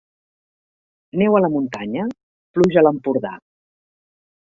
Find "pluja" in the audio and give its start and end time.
2.57-2.85